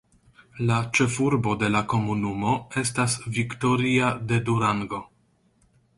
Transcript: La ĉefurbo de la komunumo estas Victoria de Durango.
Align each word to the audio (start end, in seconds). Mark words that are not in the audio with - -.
La 0.69 0.77
ĉefurbo 0.99 1.53
de 1.63 1.69
la 1.75 1.83
komunumo 1.93 2.55
estas 2.85 3.19
Victoria 3.39 4.11
de 4.33 4.41
Durango. 4.49 5.03